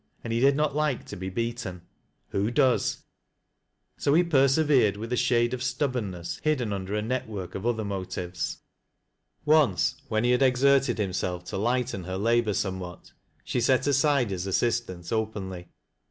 [0.23, 1.83] And he did not like to be beaten.
[2.29, 3.03] Who does?
[4.03, 6.39] Roue persevered with a shade of stubboniuesR 52 TBAT LAUS O LO WHISTS.
[6.45, 8.57] hidden under a net work of other motives.
[9.45, 13.11] OLce, whet lie had exerted himself to lighten her lahor sc mewhat,
[13.45, 15.67] sht .tet 3,side his assistance openly.